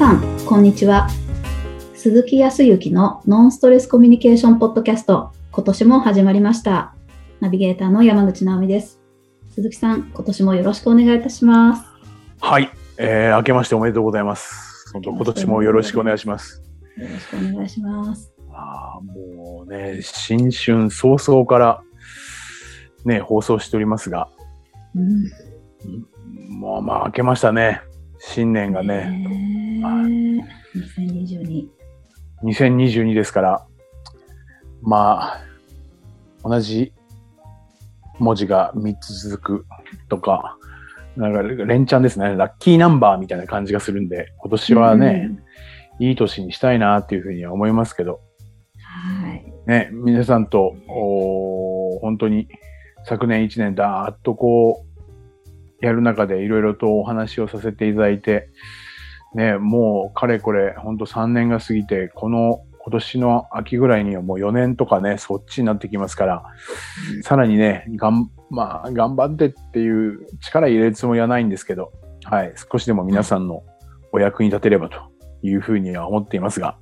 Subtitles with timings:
[0.00, 1.08] さん、こんにちは。
[1.92, 6.94] 鈴木康之のノンストレスコミュニケーションポッドキャスト、今年も始まりました。
[7.40, 8.98] ナビゲーターの山口直美です。
[9.50, 11.84] 鈴木さん、今年もよろしくお願いいたします。
[12.40, 14.90] はい、えー、明けましておめでとうございます。
[14.94, 16.62] 本当今年もよろしくお願いします。
[16.96, 18.32] よろしくお願いします。
[18.54, 21.82] あーもうね、新春早々から
[23.04, 24.30] ね、放送しておりますが、
[24.94, 27.82] うん、もうまあ明けましたね。
[28.20, 31.66] 新年がね、ねはえ2022。
[32.44, 33.66] 2022ですから、
[34.82, 35.44] まあ、
[36.44, 36.92] 同じ
[38.18, 39.66] 文字が3つ続く
[40.08, 40.58] とか、
[41.16, 42.36] なんか連チャンですね。
[42.36, 45.30] ラッキーナンバーみたいな感じがするんで、今年はね、
[45.98, 48.20] いい年にしたいなっていうふうには思いますけど、
[49.18, 49.28] うん。
[49.28, 49.52] はい。
[49.66, 52.48] ね、皆さんと、おー本当に
[53.04, 54.89] 昨年1年だーっとこう、
[55.80, 58.48] やる中でいろいろとお話をさせていただいて、
[59.34, 66.42] ね、もうかれこれ本当3年が過ぎて、この今年の秋ぐらいにはもう4年とかね、そっちになってきますから、
[67.22, 71.92] さらにね、がん、まあ、頑張ってっていう力入れるつもりはないんですけど、
[72.24, 73.62] はい、少しでも皆さんの
[74.12, 74.98] お役に立てればと
[75.42, 76.78] いうふうには思っていますが、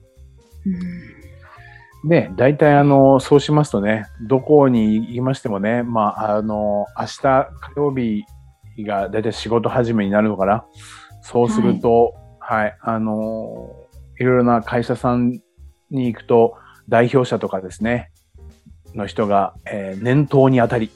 [2.36, 8.24] 大体あの、そうしますとね、どこに行きましてもね、まあ、あの、明日火曜日
[8.84, 10.64] が大体仕事始めになるのかな。
[11.22, 13.70] そうすると、はい、あの、
[14.18, 15.40] いろいろな会社さん
[15.90, 16.56] に行くと、
[16.88, 18.10] 代表者とかですね、
[18.94, 20.90] の人が、えー年頭にあたり、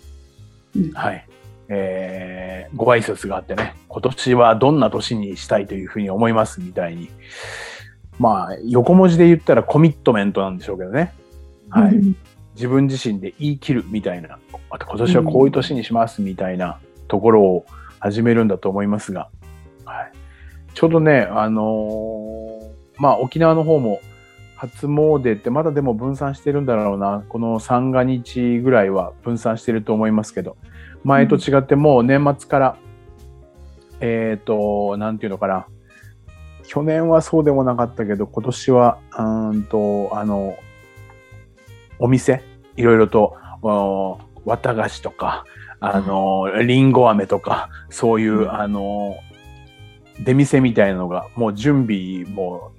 [0.74, 1.26] うんはい、
[1.68, 7.10] えーご挨拶があってね、今年はどんな年にしたいというふうに思いますみたいに、
[8.18, 11.12] まあ、横文字で言ったらコミットメントなんでしょうけどね。
[11.68, 11.96] はい。
[11.96, 12.16] うん
[12.54, 14.38] 自分自身で言い切るみたいな、
[14.70, 16.78] また今年はこういう年にしますみたいな
[17.12, 17.66] ところを
[18.00, 19.28] 始めるんだと思いますが、
[19.84, 20.12] はい。
[20.72, 22.42] ちょうどね、あのー
[22.96, 24.00] まあ沖縄の方も
[24.56, 30.56] 初詣ってまだでも分散してるんだろうな、この三が日ぐらいは分散してると思いますけど、
[31.04, 32.76] 前と違ってもう年末から、
[34.00, 35.66] えっ、と、なんていうのかな、
[36.64, 40.56] 去年はそうでもなかったけど、今年は、うんと、あの、
[41.98, 42.42] お店、
[42.76, 43.36] いろいろと、
[44.44, 45.44] 綿菓子とか、
[45.84, 49.16] あの、りんご飴とか、 そういう、うんあの、
[50.24, 52.70] 出店みたいなのが、もう準備も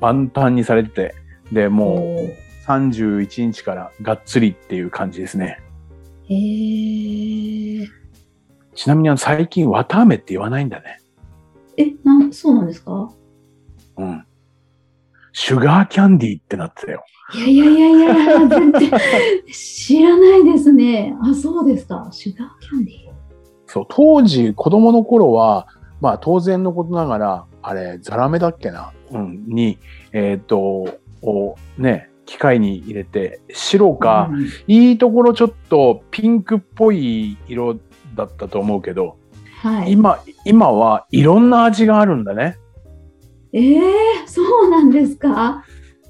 [0.00, 1.14] 万端にされてて、
[1.52, 5.60] で、もう31日からがっつりっていう感じですね。
[6.28, 6.34] へ
[7.82, 7.86] え。
[8.74, 11.00] ちなみに最近綿飴って言わないんだね。
[11.76, 12.92] え、なん、そうなんですか？
[12.92, 13.08] うん。
[15.46, 17.04] シュガーキャンディーってなってたよ。
[17.34, 18.90] いやいやいやいや、全然
[19.52, 21.14] 知らないですね。
[21.22, 22.08] あ、そうですか。
[22.12, 22.98] シュガーキャンディー。
[23.66, 25.68] そう、当時子供の頃は、
[26.00, 29.76] まあ当然のことながら、あれ、ザラメだっけなうん、に、
[30.12, 30.88] えっ、と、
[31.20, 37.76] をね、機械に入れて、白か、うんいいところちょっとピンクっぽい色
[38.14, 39.18] だったと思うけど、
[39.60, 39.92] はい。
[39.92, 42.56] 今、今はいろんな味があるんだね。
[43.54, 43.82] ええ
[44.26, 45.64] そうなんですか？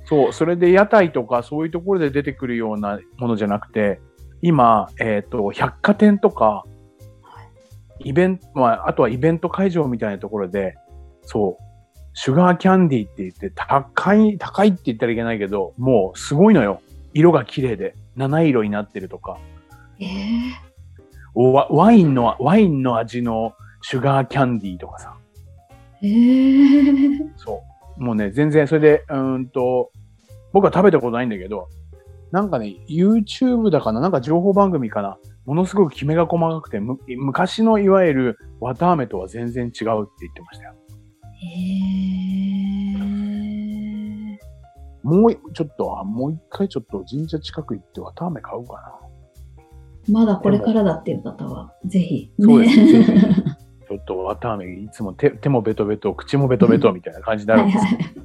[0.07, 4.01] そう、それで屋台とかそういうところで出てくるようなものじゃなくて、
[4.43, 6.65] 今、えっ、と、百貨店とか、
[8.01, 10.75] イベント、まあ、あとはイベント会場みたいなところで、
[11.23, 11.63] そう、
[12.13, 16.81] シュガーキャンディーって言って、高い、高いって言ったらいけないけど、もうすごいのよ。
[17.15, 19.39] 色が綺麗で、七色になってるとか、
[20.01, 20.09] ええ
[21.35, 25.14] ワワインの、ワインの味のシュガーキャンディーとかさ、
[26.03, 27.63] ええそ
[27.99, 28.03] う。
[28.03, 29.91] もうね、全然、それで、うーんと、
[30.53, 31.69] 僕は食べたことないんだけど、
[32.31, 40.75] なんかね、YouTube だかななんか情報番組かなものすごくきめが細かくて、む昔のいわゆる綿飴とは全然違うって言ってましたよ。
[41.45, 41.47] え
[41.81, 42.05] え
[45.05, 49.01] もう、ちょっと、あもう一回ちょっと神社近く行って綿飴買うか
[50.09, 52.33] まだこれからだっていう方は、ぜひ。
[52.39, 58.25] そうですねょっと綿飴、いつも手手もベトベト、口もベトベトみたいな感じになるんですけど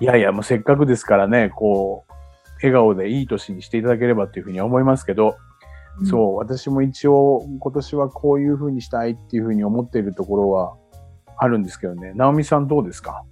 [0.00, 2.12] いやいや、もうせっかくですからね、こう、
[2.62, 5.36] 笑顔でいい年にしていただければっていうふうに思いますけど、
[6.00, 6.06] うん。
[6.06, 10.76] そう、私も一応今年はこういうふうにしたいっていうふうに思っているところは
[11.36, 12.12] あるんですけどね。
[12.14, 13.22] 直美さんどうですか？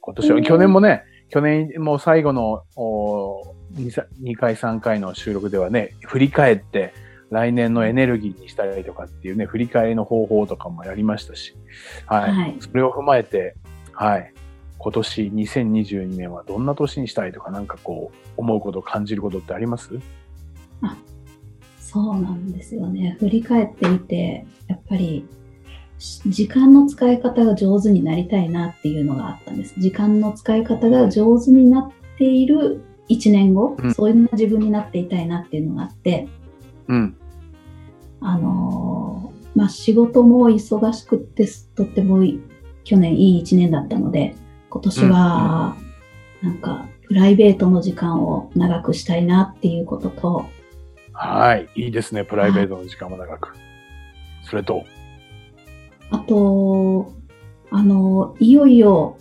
[0.00, 3.42] 今年は、うん去年もね、去年も最後のお
[3.74, 6.94] 2, 2回3回の収録ではね、振り返って
[7.30, 11.54] 来年のエネルギーにしたりとかっていうね、振り返りの方法とかもやりましたし、
[12.06, 12.30] はい。
[12.32, 13.54] はいそれを踏まえて、
[13.92, 14.32] はい。
[14.78, 19.98] 今年2022年はどんな年にしたいとかなんかこう思うこと感じることってあります？
[21.80, 23.16] そうなんですよね。
[23.18, 25.26] 振り返ってみて、やっぱり
[26.26, 29.74] 時間の使い方が上手になりたいなっていうのがあったんです。
[29.78, 36.28] 時間の使い方が上手になっている1年後、うんそういう自分になっていたいなっていうのがあって、
[36.86, 37.16] うん。
[38.20, 42.40] あのーまあ、仕事も忙しくって、とってもいい
[42.84, 44.34] 去年いい1年だったので、
[44.70, 45.76] 今年は、
[46.42, 50.46] なんか、プライベートの時間を長くしたいなっていうことと、
[51.12, 51.68] はい。
[51.74, 52.24] いいですね。
[52.24, 53.52] プライベートの時間も長く。
[54.44, 54.84] それと、
[56.10, 57.12] あと、
[57.70, 59.18] あの、いよいよ、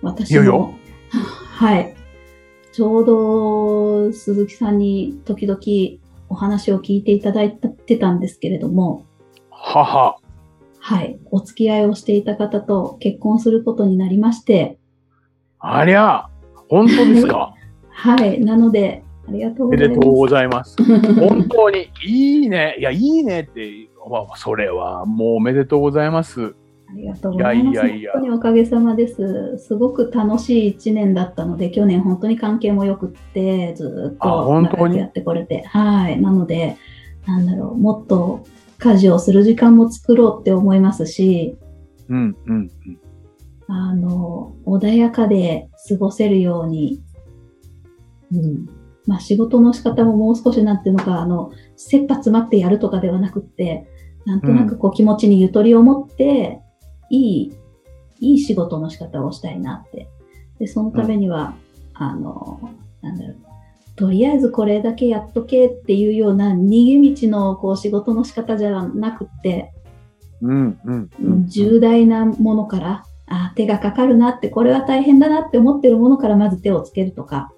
[0.00, 0.74] 私も、いよいよ？
[1.12, 1.94] はい。
[2.72, 5.60] ちょうど、鈴木さんに時々
[6.34, 9.06] お話を聞いていただいてたんですけれども、
[9.50, 10.16] 母。
[10.80, 11.16] はい。
[11.30, 14.78] お付き合いをしていた方と結婚することになりまして、
[15.60, 16.26] ありゃ、
[16.68, 17.54] 本当ですか？
[17.88, 18.40] はい。
[18.40, 19.94] なので、ありがとうおございます。
[19.94, 20.76] めでとうございます。
[21.28, 22.76] 本当に、いいね。
[22.80, 26.54] いや、いいねって、まあそれはもうおめでとうございます。
[26.94, 27.74] ありがとうございます。
[27.74, 29.58] いやいやいや本当におかげさまです。
[29.58, 34.82] すごく楽しい一年だったので、去年本当に関係も良くって、ずっあと本当に？
[34.82, 35.64] 長くやってこれて。
[35.64, 36.20] はい。
[36.22, 36.76] なので、
[37.26, 38.44] なんだろう、もっと
[38.78, 41.56] 家事をする時間も作ろうって思いますし、
[42.08, 42.70] うん、うん、うん。
[43.66, 47.02] あの、穏やかで過ごせるように、
[48.32, 48.68] うん。
[49.06, 53.88] まあ仕事の仕方ももう少しなんていうのか、あの、切羽詰まってやるとかではなくって、
[54.26, 56.62] なんとなくこう気持ちにゆとりを持って、
[57.10, 57.52] いい、
[58.20, 60.08] いい仕事の仕方をしたいなって。
[60.58, 61.54] で、そのためには、
[61.94, 62.60] あの、
[63.02, 63.36] なんだろう。
[63.96, 69.72] とりあえずこれだけやっとけっていうような逃げ道のこう仕事の仕方じゃなくって、
[70.42, 77.52] うん、うん、うん重大なものから、あ手がかかるなって、これは大変だなって思ってるものからまず手をつけるとか、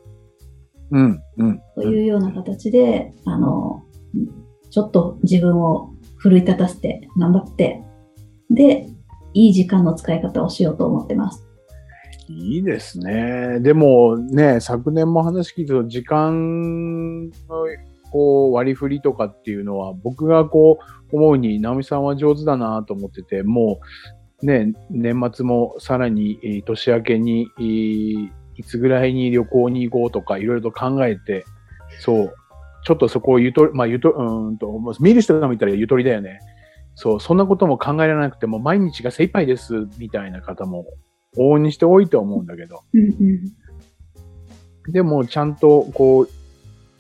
[0.91, 1.61] うん、うん。
[1.75, 3.83] というような形で、あの、
[4.71, 7.83] ちょっと自分を奮い立たせて、頑張って、
[8.51, 8.89] で、
[9.37, 11.47] いい時間の使い方をしようと思ってます。
[12.29, 13.61] いいですね。
[13.61, 17.31] でもね、昨年も話聞いたと、時間の
[18.11, 20.79] こう割り振りとかっていうのは、僕がこ
[21.13, 23.81] う思うに、直美さんは上手だなと思ってて、も
[24.43, 31.45] うね、年末もさらに年明けに、いつぐらいに旅行に行こうとか、いろいろと考えて、
[32.01, 32.35] そう、
[32.87, 36.41] ちょっとそこをゆとり、まあゆと、うんと、見る人が見たらゆとりだよね。
[36.97, 40.87] そう、そんなことも考えられなくても、毎日が精一杯です、みたいな方も
[41.37, 44.93] 往々にして多いと思うんだけど、うんうん。
[44.93, 46.29] でもちゃんとこう、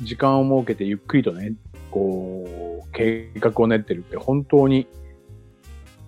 [0.02, 1.54] 時間を設けてゆっくりとね、
[1.90, 4.87] こう、計画を練ってるって本当に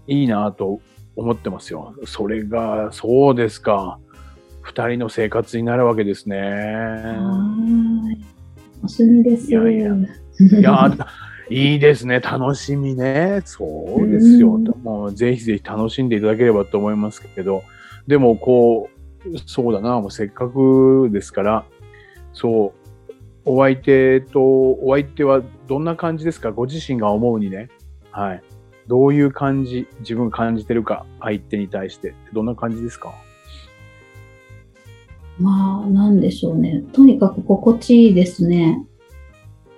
[0.06, 0.80] いいなと
[1.16, 1.94] 思ってますよ。
[2.04, 3.98] それが、そうですか。
[4.60, 6.38] 二人の生活になるわけですね。
[6.38, 8.24] はーい。
[8.76, 9.50] 楽しみです。
[9.50, 10.90] いやいやいや、
[11.50, 12.20] いいですね。
[12.20, 13.40] 楽しみね。
[13.44, 14.54] そうですよ。
[14.54, 17.62] うんもうぜひぜひ楽しんでいただければと思いますけど、
[18.06, 18.90] でもこ
[19.24, 21.64] う、そうだな、もうせっかくですから、
[22.32, 22.74] そ
[23.46, 26.52] う、お相手と、お相手はどんな感じですか？
[26.52, 27.68] ご自身が思うにね。
[28.10, 28.42] はい。
[28.86, 32.14] どういう感じ、自分が感じてるか、相手に対して。
[32.32, 33.14] どんな感じですか？
[35.38, 36.82] まあ、なんでしょうね。
[36.92, 38.84] とにかく心地いいですね。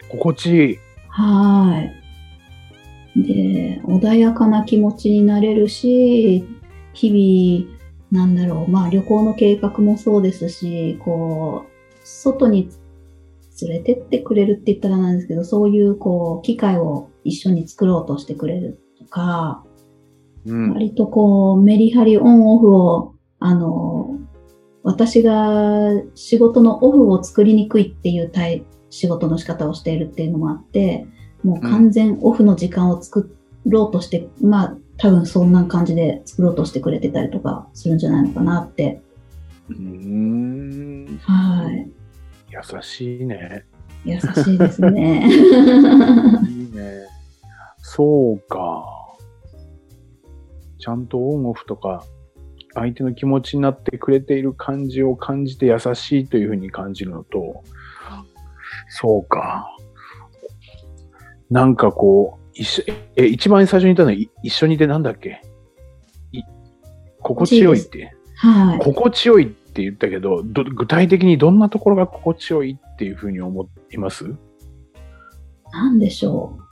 [0.09, 0.79] 心地いい。
[1.11, 3.25] はーい。
[3.26, 6.45] で、穏やかな気持ちになれるし、
[6.93, 7.79] 日々、
[8.11, 11.71] なんだろう、まあ旅行の計画もそうですし、こう、
[12.02, 12.71] 外に
[13.62, 19.64] 連れてってくれるって言ったらなんですけど、そういうこう、機会を一緒に作ろうとしてくれるとか、
[20.47, 20.73] うん。
[20.73, 24.19] 割とこう、メリハリオンオフを、あの、
[24.83, 31.06] 私が仕事のオフを作りにくいっていうタイ仕事の仕方をしているっていうのもあって、
[31.42, 33.35] もう完全オフの時間を作
[33.66, 39.00] ろうとして、まあ多分そんな感じで作ろうとしてくれてたりとかするんじゃないのかなって。
[39.70, 41.18] うーん。
[41.23, 41.90] はい。
[42.50, 43.64] 優しいね。
[44.04, 45.28] 優しいですね。
[46.49, 47.04] いいね。
[47.78, 48.85] そうか。
[50.78, 52.04] ちゃんとオンオフとか、
[52.75, 57.62] 相手の気持ちになってくれている感じを感じて優しいというふうに感じるのと、
[58.92, 59.66] そうか。
[61.49, 62.82] なんかこう、一緒、
[63.16, 65.40] え、一番最初に言ったのはい一緒にいてなんだっけ？
[66.32, 66.42] い
[67.20, 68.14] 心地よいって。
[68.35, 68.78] はい。
[68.80, 74.35] 心地よいって言ったけどど、具体的にどんなところが心地よいっていうふうに思います？
[75.73, 76.62] なんでしょう。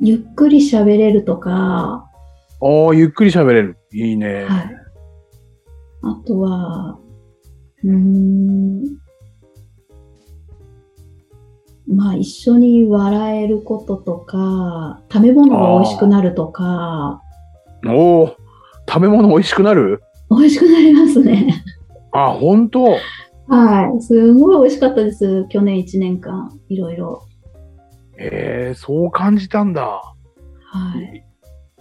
[0.00, 2.10] ゆっくり喋れるとか、
[2.60, 3.78] ああ、ゆっくり喋れる。
[3.92, 4.44] いいね。
[4.44, 4.76] はい。
[6.02, 6.98] あとは、
[7.82, 9.03] うーん。
[11.86, 17.20] まあ一緒に笑えることとか、食べ物が美味しくなるとか、
[17.86, 18.36] おお、
[18.88, 20.02] 食べ物美味しくなる？
[20.30, 21.62] 美味しくなりますね。
[22.12, 22.96] あ、本当？
[23.46, 24.00] はい。
[24.02, 25.46] すごい美味しかったです。
[25.50, 27.22] 去年1年間、いろいろ。
[28.16, 29.82] ええそう感じたんだ。
[29.82, 31.24] はい。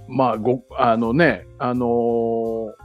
[0.09, 2.83] まあ、ご、あのね、あのー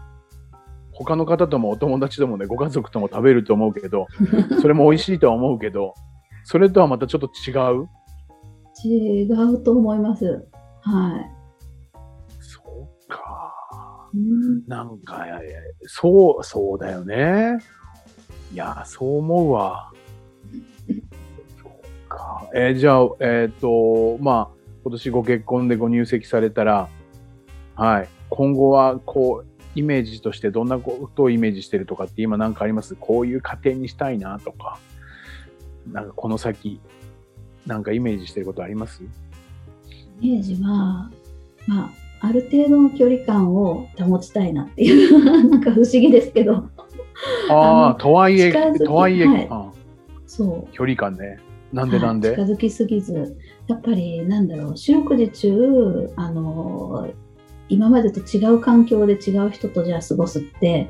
[0.92, 4.06] 他の方ともお友達ともね、ご家族とも食べると思うけど、
[4.60, 5.94] それも美味しいとは思うけど、
[6.50, 7.88] それとはまたちょっと違う？
[8.82, 10.48] 違うと思います。
[10.80, 11.30] はい。
[12.40, 14.08] そうか。
[14.14, 15.26] うんなんか、
[15.82, 17.58] そう、そうだよね。
[18.50, 19.92] いや、そう思うわ。
[21.60, 22.48] そうか。
[22.54, 26.88] えーじゃあ、えっ、と、まあ、今年ご結婚でご入籍されたら、
[27.74, 28.08] はい。
[28.30, 32.94] 今後は、こう、イメージとしてどんなことをイメージしてるとかって今なんかあります？
[32.94, 34.78] こういう家庭にしたいなとか、
[35.92, 36.80] なんかこの先、
[37.66, 39.02] なんかイメージしてることあります？
[40.20, 41.10] イメージは、
[41.66, 46.64] まあ、ある程度の距離感を保ちたいなっていう、 なんか不思議ですけど、
[47.50, 48.52] あああ、とはいえ
[48.84, 49.48] とはいえ、はい。
[49.50, 49.70] あ
[50.26, 50.72] そう。
[50.72, 51.38] 距離感ね。
[51.72, 57.08] なんでなんで、はい近づきすぎず、やっぱりなんだろう、四六時中、あの
[57.68, 60.88] 今までと違う環境で違う人とじゃあ過ごすって、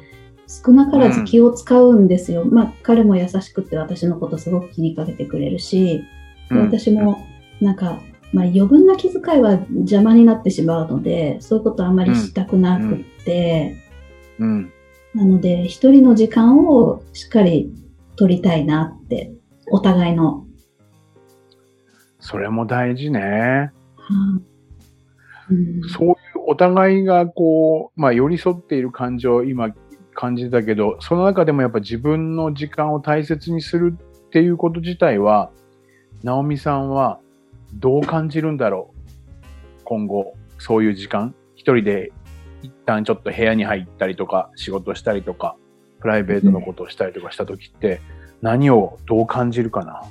[0.49, 2.47] 少なからず気を使うんですよ。
[2.47, 6.05] まあ、彼も優しくって私のことすごく気にかけてくれるし、
[6.51, 7.27] うん私も
[7.61, 8.01] なんか、
[8.33, 13.77] まあ、余分な気遣いは邪魔になってしまうので、そういうことあんまりしたくなくって、
[14.39, 14.73] うん。
[15.15, 17.71] なので、一人の時間をしっかり
[18.17, 19.35] 取りたいなって、
[19.71, 20.47] お互いの。
[22.19, 23.71] それも大事ね。
[24.11, 24.43] うん
[25.95, 29.71] そういうお互いがこう、まあ寄り添っている感情を今
[30.21, 35.53] 感じたけど、その中でもやっぱ自分の時間を大切にするっていうこと自体は、
[36.25, 37.21] 直美さんは
[37.75, 38.99] どう感じるんだろう？
[39.85, 41.37] 今後、そういう時間？
[41.55, 42.11] 一人で
[42.65, 45.55] 一旦ちょっと部屋に入ったりとか、仕事したりとか、
[46.01, 48.01] プライベートのことをしたりとかした時って、
[48.43, 50.03] 何をどう感じるかな？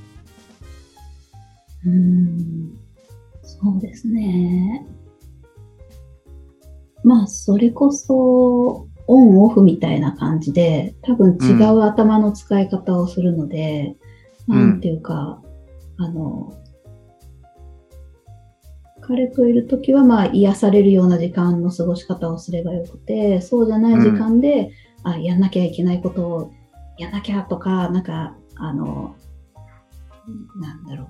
[1.85, 2.77] うん
[3.41, 4.87] そうですね。
[7.03, 14.07] まあ、それこそ、オンオフみたいな感じで、多分違う頭の使い方をするので、うん
[14.47, 15.41] なんていうか、
[15.97, 16.53] あの、
[19.01, 24.71] 彼といるときは、まあ、癒されるような時間の過ごし方をすればよくて、そうじゃない時間で、
[25.03, 26.51] あ、やんなきゃいけないことを
[26.97, 29.15] やんなきゃとか、なんか、あの、
[30.59, 31.07] なんだろう。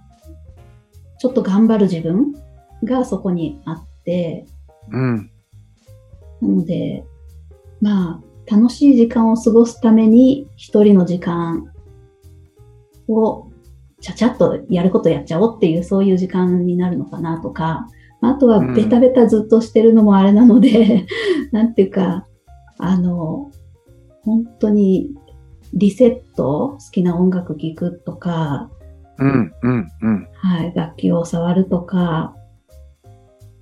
[1.20, 2.34] ちょっと頑張る自分
[2.84, 4.46] がそこにあって、
[4.92, 5.32] うん。
[6.42, 7.04] なので、
[7.82, 11.72] まあ、楽しい時間を過ごすために、一人の時間
[13.08, 13.50] を
[14.02, 17.88] ちゃちゃっとやることやっちゃおうっていう、そういう時間になるのかなとか、
[18.22, 21.06] あとはベタベタずっとしてるのもあれなので、
[21.52, 22.28] なんていうか、
[22.78, 23.52] あの、
[24.24, 25.12] 本当に
[25.74, 28.70] リセット、好きな音楽聴くとか、
[29.20, 30.28] うん、うん、うん。
[30.34, 32.36] はい、楽器を触るとか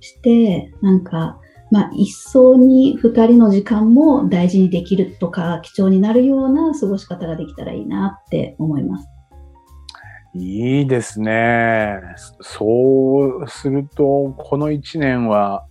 [0.00, 1.38] して、なんか、
[1.70, 9.08] まあ、一層に二人の時間も大事にできるとか、貴重になるような過ごし方ができたらいいなって思います。
[10.34, 12.00] いいですね。
[12.40, 15.64] そうすると、この一年は、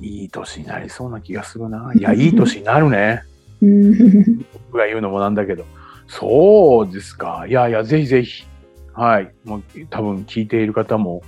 [0.00, 1.92] いい年になりそうな気がするな。
[1.94, 3.22] いや、いい年になるね。
[3.62, 4.38] うん
[4.70, 5.64] 僕が言うのもなんだけど。
[6.06, 7.46] そうですか。
[7.48, 8.44] いやいや、ぜひぜひ。
[8.92, 9.32] はい。
[9.44, 11.22] もう多分聞いている方も、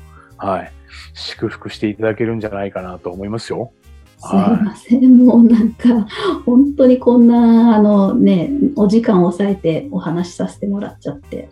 [0.46, 0.72] はい。
[1.14, 3.72] 祝福していただけるんじゃないかなと思いますよ。
[4.18, 6.06] すいません、もうなんか、
[6.44, 11.48] 本当にこんな、あのね、お時間を抑えてお話しさせてもらっちゃって。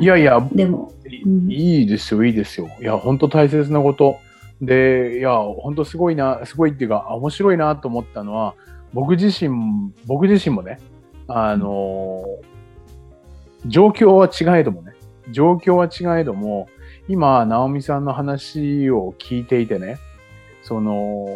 [0.00, 0.92] いやいや、でも、
[1.24, 2.68] うんいいですよ、いいですよ。
[2.80, 4.18] いや、本当大切なこと。
[4.60, 8.54] で、いや、本当すごいな、すごいっていうか、あ面白いなと思ったのは、
[8.92, 10.78] 僕自身、僕自身もね、
[11.28, 12.24] あの、
[13.66, 14.92] 状況は違えどもね、
[15.30, 16.68] 状況は違えども、
[17.08, 19.98] 今、直美さんの話を聞いていてね、
[20.62, 21.26] その、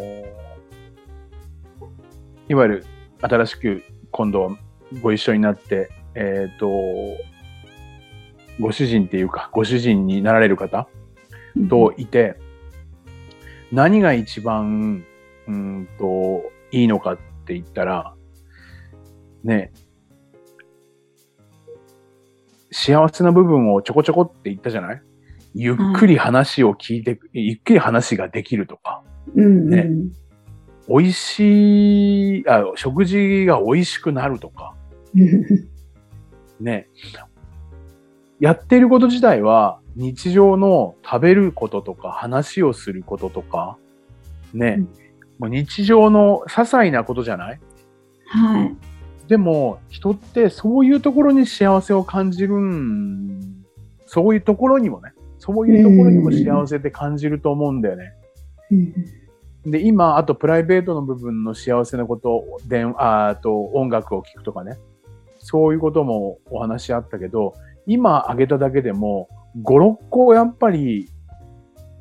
[2.48, 2.86] いわゆる
[3.20, 4.56] 新しく今度
[5.02, 6.68] ご一緒になって、えっ、と、
[8.60, 10.88] ご主人っていうか、ご主人になられる方
[11.68, 12.36] といて、
[13.72, 15.04] 何が一番、
[15.48, 18.14] うんと、いいのかって言ったら、
[19.42, 19.72] ね、
[22.70, 25.02] 幸せな部分をちょこちょこって言ったじゃない？
[25.54, 29.02] ゆっくり話を聞いて、ゆっくり話ができるとか、
[29.34, 29.70] うんうん。
[29.70, 29.88] ね。
[30.88, 34.74] 美味しい、あ、食事が美味しくなるとか、
[36.60, 36.88] ね、
[38.40, 43.78] やってること自体は日常の食べることとか話をすることとか、
[44.52, 44.84] ね、うん。
[45.38, 47.60] もう日常の些細なことじゃない？
[48.26, 48.76] はい。
[49.28, 53.64] でも、人ってそういうところに幸せを感じるん、
[54.04, 55.13] そういうところにもね、
[55.44, 58.12] そういうところにも幸せって感じると思うんだよね。
[58.70, 58.94] うん
[59.66, 64.78] で、今、あとプライベートの部分の幸せなこと、電ああと音楽を聴くとかね、
[65.38, 67.54] そういうこともお話あったけど、
[67.86, 69.28] 今挙げただけでも、
[69.62, 71.08] 5、6個やっぱり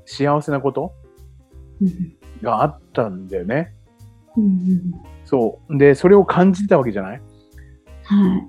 [0.05, 0.93] 幸せなこと
[1.81, 1.89] うん
[2.41, 3.73] があったんだよね。
[4.35, 4.91] うん
[5.23, 5.77] そう。
[5.77, 7.21] で、それを感じてたわけじゃない？
[8.03, 8.47] はい。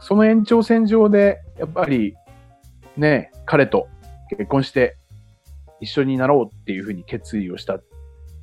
[0.00, 2.16] その延長線上で、やっぱり、
[2.96, 3.86] ね、彼と
[4.36, 4.96] 結婚して
[5.80, 7.84] 一緒になろうっていうふうに決意をしたっ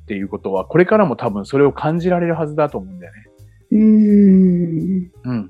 [0.06, 3.18] ていうことは、これからも多分それを感じられるはずだと思うんだよね。
[3.70, 5.10] うん。
[5.24, 5.48] うん。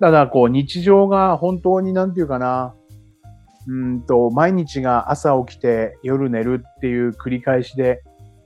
[0.00, 2.74] ただ、こう、日常が本当になんていうかな、
[3.66, 8.02] うーんと、毎日が朝起きて夜寝るっていう繰り返しで、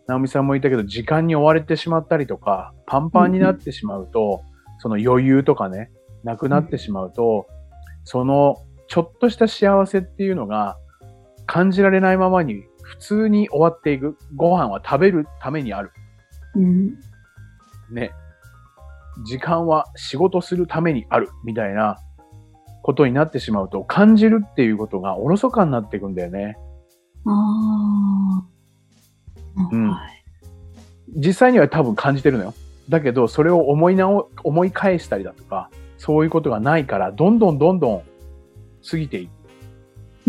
[0.07, 4.43] 直美さんも言ったけど、時間に追われてしまったりとか、パンパンになってしまうと、
[4.79, 5.91] その余裕とかね、
[6.25, 7.47] なくなってしまうと、
[8.05, 8.57] その、
[8.89, 10.79] ちょっとした幸せっていうのが、
[11.49, 14.17] 感じられないままに、普通に終わっていく。
[14.37, 15.91] ご飯は食べるためにある。
[16.55, 16.95] うん。
[17.91, 18.13] ね、
[19.25, 21.97] 時間は仕事するためにあるみたいな
[22.83, 26.57] ことになってしまうと感じるっていうことがおろそかになっていくんだよね。
[27.27, 28.47] ああ。
[29.73, 30.25] うんはい。
[31.17, 32.55] 実際には多分感じてるのよ。
[32.89, 38.03] だけどそれを思い直、思い返したりだとか、そういうことがないから、どんどんどんどん
[38.89, 39.31] 過ぎていく。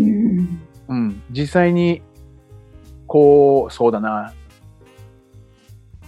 [0.00, 0.69] うん。
[0.90, 1.22] うん。
[1.30, 2.02] 実際に、
[3.06, 4.34] こう、そうだな。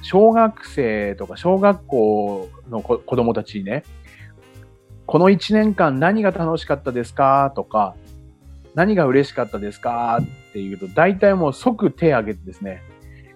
[0.02, 3.84] 小学生とか小学校の子子供たちにね、
[5.06, 7.52] この1年間何が楽しかったですか？
[7.54, 7.94] とか、
[8.74, 10.18] 何が嬉しかったですか？
[10.20, 12.82] っていうと、大体もう即手を挙げてですね、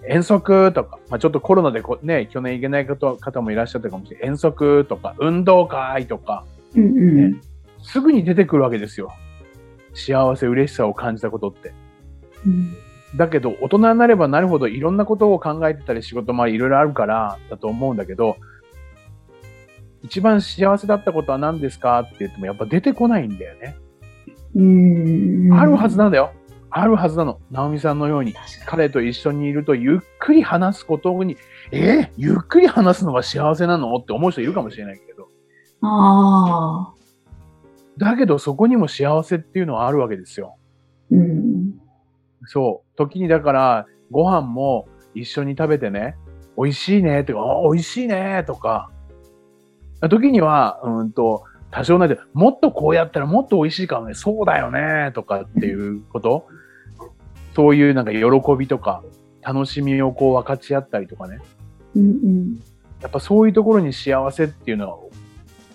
[0.08, 4.28] 遠足とか、まあ、ちょっとコロナでこね、去年行けない方方もいらっしゃったかもしれない。
[4.30, 7.32] 遠足とか、運動会とか、うんうん。
[7.32, 7.40] ね
[7.82, 9.12] すぐに出てくるわけですよ。
[9.96, 11.72] 幸せ、嬉しさを感じたことって。
[12.46, 12.76] うん
[13.14, 18.36] だけど、大人になればなるほどいろんなことを考えてたり仕事もいろいろあるからだと思うんだけど、
[20.02, 23.76] 一番幸せだったことは何ですかって言ってもやっぱ出てこないんだよね。
[24.54, 25.52] うん。
[25.52, 26.32] あるはずなんだよ。
[26.70, 27.40] あるはずなの。
[27.50, 28.34] 直美さんのように。
[28.66, 31.36] 彼と一緒にいるとゆっくり話すことに、
[31.72, 35.22] えーゆっくり話すのが幸せなのって思う人いるかもしれないけど。
[35.22, 35.28] に。
[35.82, 37.05] ああ。
[37.98, 40.56] だけどそこにも幸せっていうのはあるわけですよ。
[41.10, 41.74] うん。
[42.46, 42.96] そう。
[42.96, 46.16] 時にだから、ご飯も一緒に食べてね、
[46.56, 48.90] 美味しいねとか、あ美味しいねとか、
[50.08, 56.46] 時には、うんと、多少なりともっとこうやったらもっと美味しいかもね、そうだよねとかっていうこと、
[57.54, 58.20] そういうなんか喜
[58.58, 59.02] びとか、
[59.42, 61.38] 楽しみをこう分かち合ったりとかね。
[61.94, 62.60] うんうん。
[63.00, 64.98] やっぱそういうところに幸せっていうのは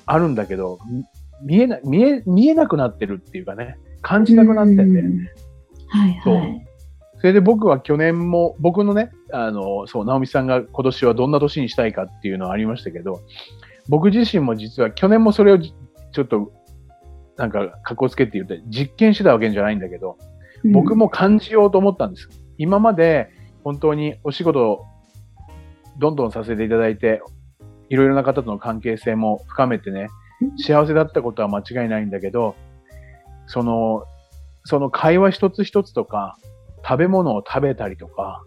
[0.06, 1.04] あるんだけど、み
[1.44, 5.32] 見えな、見え、見えなくなってるっていうかね、感じなくなってんだよね。
[5.88, 6.68] はいはい。
[7.20, 13.22] それで僕は去年も、僕のね、あの、そう、直美さんが今年はどんな年にしたいかっていうのはありましたけど、
[13.90, 15.74] 僕自身も実は去年もそれをじ
[16.12, 16.52] ちょっと、
[17.38, 20.18] なんか、格好つけて言って実験してたわけじゃないんだけど、
[20.74, 22.30] 僕も感じようと思ったんです。
[22.58, 23.30] 今まで
[23.64, 24.86] 本当にお仕事を
[25.98, 27.22] どんどんさせていただいて、
[27.90, 30.10] いろいろな方との関係性も深めてね、
[30.58, 32.56] 幸せだったことは間違いないんだけど、
[33.48, 34.06] その、
[34.64, 36.38] その会話一つ一つとか、
[36.84, 38.44] 食べ物を食べたりとか、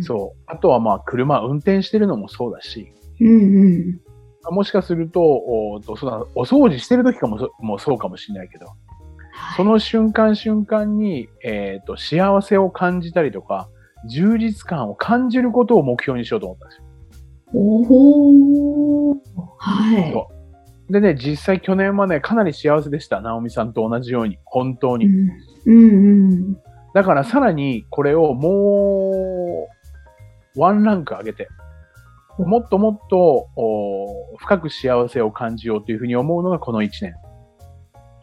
[0.00, 0.42] そう。
[0.46, 4.54] あとはまあ車運転してるのもそうだし、うんうん。
[4.54, 8.66] もしかすると、おとそうだお掃除してる時かもそもそうかもしれないけど、
[9.56, 13.68] その瞬間瞬間に、えっ、と、幸せを感じたりとか、
[14.08, 16.84] 充実感を感じることを目標にしようと思ったんですよ。
[17.54, 19.16] おお。
[19.58, 20.33] はい。
[20.90, 23.20] でね、実際去年はね、かなり幸せでした。
[23.20, 24.38] 直美さんと同じように。
[24.44, 25.06] 本当に。
[25.06, 25.30] うん
[25.66, 26.56] うんうん。
[26.94, 29.66] だからさらにこれをも
[30.56, 31.48] う、ワンランク上げて、
[32.38, 37.14] もっともっとお深く幸せを感じようというふうに思うのがこの1年。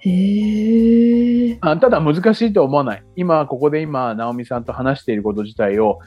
[0.09, 1.57] へ。
[1.61, 3.03] あただ難しいと思わない。
[3.15, 5.99] 今、ここで今、直美さんと話していること自体を、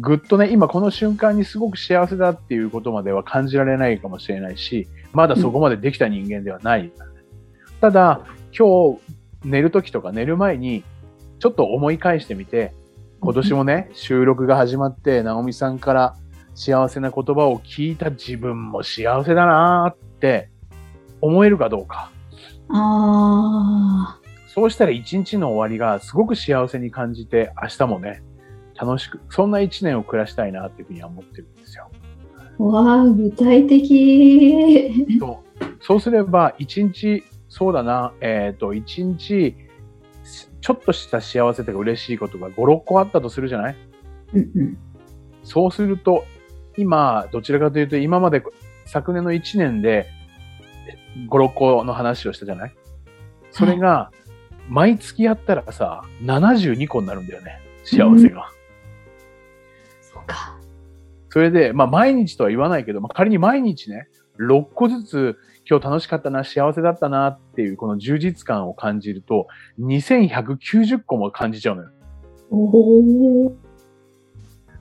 [0.00, 6.92] ぐっとね、今この瞬間にすごく幸せだっていうことまでは感じられないかもしれないし、まだそこまでできた人間ではない。
[7.80, 8.20] ただ、
[8.56, 8.98] 今日
[9.44, 10.84] 寝る時とか寝る前に、
[11.38, 12.74] ちょっと思い返してみて、
[13.20, 16.14] 今年もね、収録が始まって、直美さんから
[16.54, 20.50] 幸せな言葉を聞いた自分も幸せだなーって
[21.20, 22.10] 思えるかどうか。
[22.70, 24.20] ああ。
[24.46, 28.22] そうしたら一日の終わりがすごく幸せに感じて、明日もね、
[28.76, 31.90] 楽しく、そんな一年を暮らしたいなっていうふうには思ってるんですよ。
[32.58, 35.18] わあ、具体的。
[35.20, 39.54] そうそうすれば、一日、そうだな、えっ、と、一日、
[40.60, 43.76] ちょっとした幸せとか嬉しいことが5、6個あったとするじゃない？
[44.34, 44.78] うんうん。
[45.44, 46.24] そうすると、
[46.76, 48.42] 今、どちらかというと、今まで
[48.84, 50.06] 昨年の1年で
[51.16, 52.74] 5、6個の話をしたじゃない？
[53.50, 54.10] それが、
[54.68, 57.60] 毎月やったらさ、72個になるんだよね。
[57.84, 58.50] 幸せが。
[60.02, 60.58] そうか。
[61.30, 69.46] それで、まあ毎日とは言わないけど、まあ、仮に毎日ね、6個ずつ今日楽しかったな、幸せだったなっていうこの充実感を感じると、
[69.80, 71.90] 2190個も感じちゃうのよ。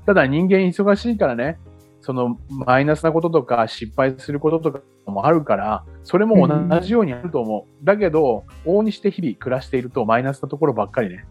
[0.05, 1.59] ただ人間忙しいからね、
[2.01, 7.85] そのマイナスなこととか失敗することとかもあるから、それも同じようにあると思う。
[7.85, 11.25] だけど、往々にして日々暮らしているとマイナスなところばっかりね、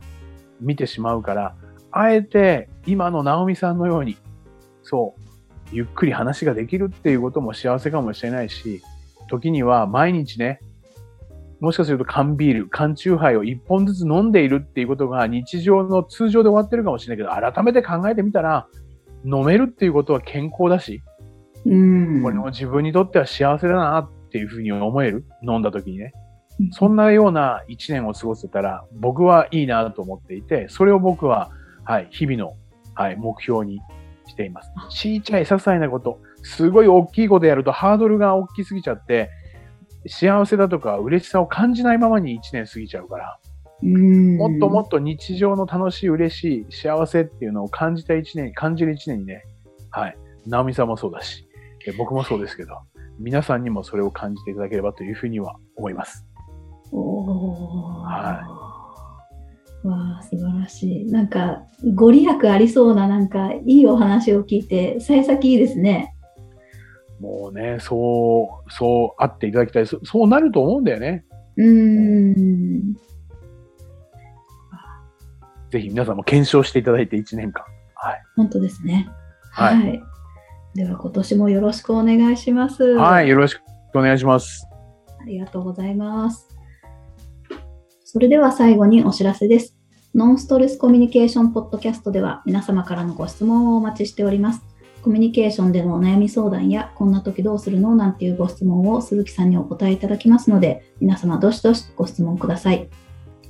[0.60, 1.54] 見てしまうから、
[1.90, 4.18] あえて今の直美さんのように、
[4.82, 5.20] そう、
[5.72, 8.82] ゆっくり話ができるっていうことも幸せかもしれないし、
[9.28, 10.60] 時には毎日ね、
[11.58, 18.68] もしかすると缶ビール、缶チューハイを一本ずつ飲んでいるっていうことが日常の通常で終わってるかもしれないけど、改めて考えてみたら、
[19.24, 21.02] 飲めるっていうことは健康だし、
[21.64, 22.22] うん。
[22.22, 25.24] これも自分にとっては幸せだなっていうふうに思える？
[25.42, 26.12] 飲んだ時にね。
[26.72, 31.50] そんなような一年を過ごせたら、僕はいいなと思っていて、それを僕は、
[31.84, 32.54] はい、日々の、
[32.94, 33.80] はい、目標に
[34.26, 34.70] しています。
[34.90, 39.30] ちいちゃい些細なこと、すごい大きいことやるとハードルが大きすぎちゃって、
[40.06, 43.38] 幸せだとか嬉しさを感じないままに一年過ぎちゃうから、
[43.82, 44.36] うん。
[44.36, 49.44] もっともっと日常の楽しい、嬉しい、幸せっていうのを感じた一年、感じる一年にね、
[49.90, 50.16] はい。
[50.46, 51.46] 直美さんもそうだし、
[51.86, 52.78] え僕もそうですけど、
[53.18, 56.26] 皆さんにもそれを感じていただければというふうには思います。
[56.92, 58.02] おお。。
[58.02, 58.66] はい
[59.86, 61.06] わあ、素晴らしい。
[61.06, 61.62] なんか、
[61.94, 66.12] ご利益ありそうな、なんか、いいお話を聞いて、幸先いいですね。
[67.20, 69.86] もうね、そう、そうあっていただきたい。
[69.86, 71.24] そそうなると思うんだよね。
[71.56, 72.94] うーん。
[75.70, 77.64] ぜひ皆さんも検証していただいて1年間。
[77.94, 78.22] はい。
[78.36, 79.08] 本当ですね。
[79.52, 80.00] ははいい。
[80.76, 82.84] では、今年もよろしくお願いします。
[82.84, 83.62] はい、よろしく
[83.94, 84.68] お願いします。
[85.18, 86.48] ありがとうございます。
[88.04, 89.74] それでは最後にお知らせです。
[90.14, 94.62] ノンストレスコミュニケーションポッドキャストでは皆様からのご質問をお待ちしております。
[95.02, 102.90] コミュニケーションでのお悩み相談や、こんな時どうするのなんていうご質問を鈴木さんにお答えいただきますので、皆様どしどしご質問ください。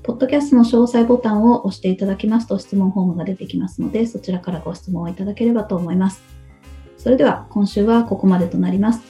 [0.05, 6.36] ポッドキャストの詳細ボタンを押していただきますと質問フォームが出てきますので、そちらからご質問をいただければと思います。
[7.07, 9.01] それでは今週はここまでとなります。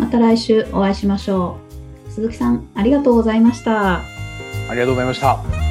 [0.00, 1.56] また来週お会いしましょ
[2.08, 2.10] う。
[2.10, 3.98] 鈴木さん、ありがとうございました。
[3.98, 4.02] あ
[4.72, 5.63] りがとうございました。